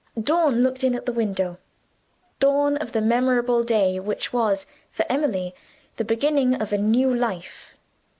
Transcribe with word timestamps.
Dawn 0.19 0.63
looked 0.63 0.83
in 0.83 0.95
at 0.95 1.05
the 1.05 1.13
window 1.13 1.59
dawn 2.39 2.75
of 2.77 2.91
the 2.91 3.01
memorable 3.01 3.63
day 3.63 3.99
which 3.99 4.33
was, 4.33 4.65
for 4.89 5.05
Emily, 5.09 5.53
the 5.97 6.03
beginning 6.03 6.59
of 6.59 6.73
a 6.73 6.77
new 6.79 7.13
life. 7.13 7.75